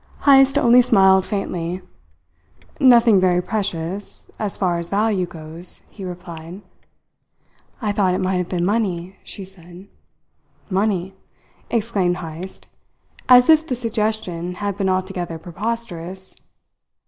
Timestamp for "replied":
6.03-6.63